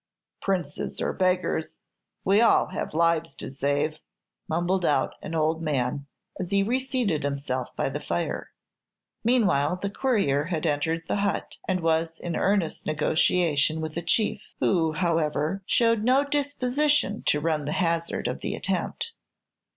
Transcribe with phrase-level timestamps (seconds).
[0.41, 1.77] "Princes or beggars,
[2.25, 3.99] we all have lives to save!"
[4.49, 6.07] mumbled out an old man,
[6.39, 8.49] as he reseated himself by the fire.
[9.23, 14.41] Meanwhile the courier had entered the hut, and was in earnest negotiation with the chief,
[14.59, 19.11] who, however, showed no disposition to run the hazard of the attempt.